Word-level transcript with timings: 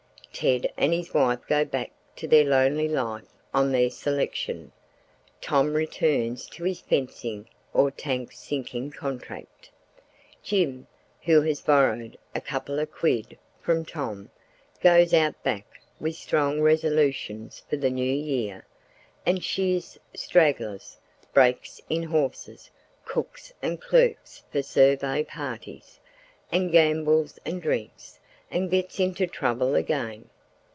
Ted 0.33 0.71
and 0.75 0.91
his 0.91 1.13
wife 1.13 1.39
go 1.47 1.63
back 1.63 1.91
to 2.15 2.25
their 2.27 2.45
lonely 2.45 2.87
life 2.87 3.27
on 3.53 3.71
their 3.71 3.89
selection; 3.91 4.71
Tom 5.39 5.73
returns 5.75 6.47
to 6.47 6.63
his 6.63 6.79
fencing 6.81 7.47
or 7.73 7.91
tank 7.91 8.31
sinking 8.31 8.89
contract; 8.89 9.69
Jim, 10.41 10.87
who 11.23 11.41
has 11.41 11.61
borrowed 11.61 12.17
"a 12.33 12.41
couple 12.41 12.79
of 12.79 12.91
quid" 12.91 13.37
from 13.61 13.85
Tom, 13.85 14.31
goes 14.81 15.13
out 15.13 15.43
back 15.43 15.67
with 15.99 16.15
strong 16.15 16.59
resolutions 16.61 17.61
for 17.69 17.75
the 17.75 17.91
New 17.91 18.11
Year, 18.13 18.65
and 19.27 19.43
shears 19.43 19.99
"stragglers," 20.15 20.97
breaks 21.33 21.79
in 21.89 22.01
horses, 22.03 22.71
cooks 23.05 23.53
and 23.61 23.79
clerks 23.79 24.41
for 24.51 24.63
survey 24.63 25.23
parties, 25.23 25.99
and 26.51 26.71
gambles 26.71 27.37
and 27.45 27.61
drinks, 27.61 28.17
and 28.53 28.69
gets 28.69 28.99
into 28.99 29.25
trouble 29.25 29.75
again. 29.75 30.29